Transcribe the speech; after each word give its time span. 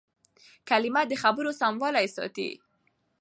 کلیمه 0.69 1.01
د 1.07 1.13
خبرو 1.23 1.51
سموالی 1.61 2.07
ساتي. 2.15 2.49